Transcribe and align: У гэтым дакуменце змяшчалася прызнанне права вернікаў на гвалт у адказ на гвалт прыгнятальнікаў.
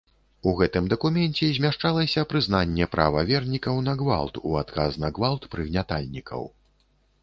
У 0.51 0.53
гэтым 0.61 0.87
дакуменце 0.93 1.49
змяшчалася 1.57 2.25
прызнанне 2.33 2.89
права 2.97 3.27
вернікаў 3.31 3.75
на 3.91 3.99
гвалт 4.03 4.43
у 4.47 4.59
адказ 4.67 4.91
на 5.05 5.09
гвалт 5.21 5.51
прыгнятальнікаў. 5.57 6.55